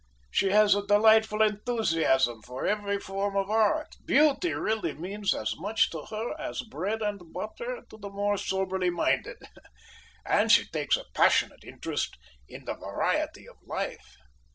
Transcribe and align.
She 0.31 0.49
has 0.49 0.73
a 0.73 0.83
delightful 0.83 1.43
enthusiasm 1.43 2.41
for 2.41 2.65
every 2.65 2.99
form 2.99 3.37
of 3.37 3.51
art. 3.51 3.97
Beauty 4.03 4.51
really 4.51 4.93
means 4.95 5.31
as 5.35 5.55
much 5.57 5.91
to 5.91 6.05
her 6.05 6.33
as 6.41 6.63
bread 6.63 7.03
and 7.03 7.31
butter 7.31 7.83
to 7.87 7.97
the 7.99 8.09
more 8.09 8.37
soberly 8.39 8.89
minded. 8.89 9.37
And 10.25 10.51
she 10.51 10.65
takes 10.67 10.97
a 10.97 11.05
passionate 11.13 11.63
interest 11.63 12.17
in 12.47 12.65
the 12.65 12.73
variety 12.73 13.47
of 13.47 13.57
life." 13.63 14.15